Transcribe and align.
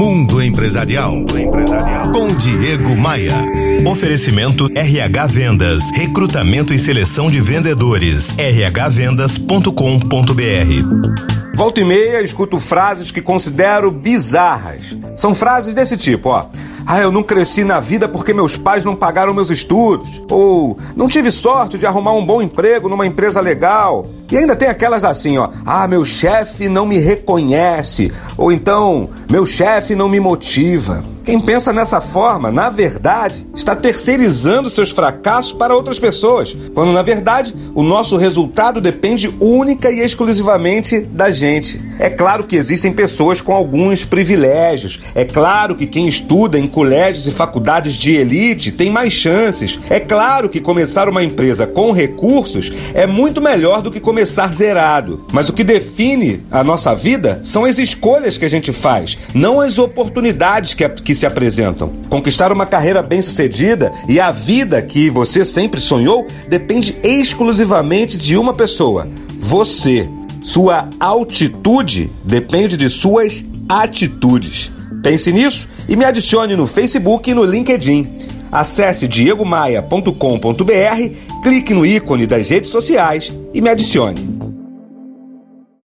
Mundo 0.00 0.40
Empresarial. 0.42 1.14
Com 2.14 2.34
Diego 2.38 2.96
Maia. 2.96 3.34
Oferecimento 3.86 4.66
RH 4.74 5.26
Vendas. 5.26 5.90
Recrutamento 5.92 6.72
e 6.72 6.78
seleção 6.78 7.30
de 7.30 7.38
vendedores. 7.38 8.30
rhvendas.com.br. 8.30 9.68
Volta 11.54 11.80
e 11.82 11.84
meia, 11.84 12.22
escuto 12.22 12.58
frases 12.58 13.10
que 13.10 13.20
considero 13.20 13.90
bizarras. 13.90 14.96
São 15.14 15.34
frases 15.34 15.74
desse 15.74 15.98
tipo, 15.98 16.30
ó. 16.30 16.46
Ah, 16.92 16.98
eu 16.98 17.12
não 17.12 17.22
cresci 17.22 17.62
na 17.62 17.78
vida 17.78 18.08
porque 18.08 18.34
meus 18.34 18.56
pais 18.56 18.84
não 18.84 18.96
pagaram 18.96 19.32
meus 19.32 19.48
estudos. 19.48 20.20
Ou 20.28 20.76
não 20.96 21.06
tive 21.06 21.30
sorte 21.30 21.78
de 21.78 21.86
arrumar 21.86 22.10
um 22.14 22.26
bom 22.26 22.42
emprego 22.42 22.88
numa 22.88 23.06
empresa 23.06 23.40
legal. 23.40 24.06
E 24.28 24.36
ainda 24.36 24.56
tem 24.56 24.66
aquelas 24.68 25.04
assim, 25.04 25.38
ó. 25.38 25.50
Ah, 25.64 25.86
meu 25.86 26.04
chefe 26.04 26.68
não 26.68 26.84
me 26.84 26.98
reconhece. 26.98 28.10
Ou 28.36 28.50
então, 28.50 29.08
meu 29.30 29.46
chefe 29.46 29.94
não 29.94 30.08
me 30.08 30.18
motiva. 30.18 31.04
Quem 31.22 31.38
pensa 31.38 31.72
nessa 31.72 32.00
forma, 32.00 32.50
na 32.50 32.68
verdade, 32.68 33.46
está 33.54 33.76
terceirizando 33.76 34.68
seus 34.68 34.90
fracassos 34.90 35.52
para 35.52 35.76
outras 35.76 35.98
pessoas, 36.00 36.56
quando 36.74 36.90
na 36.90 37.02
verdade 37.02 37.54
o 37.72 37.84
nosso 37.84 38.16
resultado 38.16 38.80
depende 38.80 39.28
única 39.38 39.92
e 39.92 40.00
exclusivamente 40.00 40.98
da 41.02 41.30
gente. 41.30 41.80
É 42.00 42.08
claro 42.08 42.44
que 42.44 42.56
existem 42.56 42.90
pessoas 42.90 43.42
com 43.42 43.52
alguns 43.54 44.06
privilégios. 44.06 44.98
É 45.14 45.22
claro 45.22 45.74
que 45.74 45.84
quem 45.86 46.08
estuda 46.08 46.58
em 46.58 46.66
colégios 46.66 47.26
e 47.26 47.30
faculdades 47.30 47.92
de 47.94 48.14
elite 48.14 48.72
tem 48.72 48.90
mais 48.90 49.12
chances. 49.12 49.78
É 49.90 50.00
claro 50.00 50.48
que 50.48 50.60
começar 50.62 51.10
uma 51.10 51.22
empresa 51.22 51.66
com 51.66 51.92
recursos 51.92 52.72
é 52.94 53.06
muito 53.06 53.42
melhor 53.42 53.82
do 53.82 53.90
que 53.90 54.00
começar 54.00 54.52
zerado. 54.54 55.26
Mas 55.30 55.50
o 55.50 55.52
que 55.52 55.62
define 55.62 56.40
a 56.50 56.64
nossa 56.64 56.94
vida 56.94 57.42
são 57.44 57.66
as 57.66 57.76
escolhas 57.78 58.38
que 58.38 58.46
a 58.46 58.50
gente 58.50 58.72
faz, 58.72 59.18
não 59.34 59.60
as 59.60 59.78
oportunidades 59.78 60.72
que, 60.72 60.88
que 60.88 61.14
se 61.14 61.26
apresentam. 61.26 61.92
Conquistar 62.08 62.50
uma 62.50 62.64
carreira 62.64 63.02
bem-sucedida 63.02 63.92
e 64.08 64.18
a 64.18 64.30
vida 64.30 64.80
que 64.80 65.10
você 65.10 65.44
sempre 65.44 65.78
sonhou 65.78 66.26
depende 66.48 66.96
exclusivamente 67.04 68.16
de 68.16 68.38
uma 68.38 68.54
pessoa: 68.54 69.06
você. 69.38 70.08
Sua 70.42 70.88
altitude 70.98 72.10
depende 72.24 72.76
de 72.76 72.88
suas 72.88 73.44
atitudes. 73.68 74.72
Pense 75.02 75.30
nisso 75.32 75.68
e 75.88 75.94
me 75.94 76.04
adicione 76.04 76.56
no 76.56 76.66
Facebook 76.66 77.30
e 77.30 77.34
no 77.34 77.44
LinkedIn. 77.44 78.06
Acesse 78.50 79.06
diegomaia.com.br, 79.06 80.14
clique 81.42 81.74
no 81.74 81.84
ícone 81.86 82.26
das 82.26 82.48
redes 82.50 82.70
sociais 82.70 83.32
e 83.54 83.60
me 83.60 83.68
adicione. 83.70 84.39